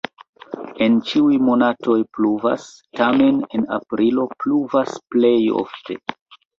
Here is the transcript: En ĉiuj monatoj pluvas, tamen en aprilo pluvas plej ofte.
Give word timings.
En 0.85 0.95
ĉiuj 1.09 1.37
monatoj 1.49 1.99
pluvas, 2.17 2.67
tamen 3.03 3.41
en 3.61 3.71
aprilo 3.81 4.29
pluvas 4.43 5.01
plej 5.17 5.39
ofte. 5.65 6.05